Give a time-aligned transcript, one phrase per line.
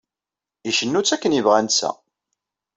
[0.69, 1.91] Icennu-tt akken yebɣa netta.